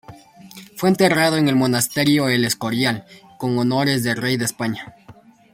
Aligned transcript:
Fue 0.77 0.89
enterrado 0.89 1.37
en 1.37 1.47
el 1.47 1.55
Monasterio 1.55 2.25
de 2.25 2.33
El 2.33 2.45
Escorial, 2.45 3.05
con 3.37 3.55
honores 3.59 4.01
de 4.03 4.15
rey 4.15 4.35
de 4.35 4.45
España. 4.45 4.95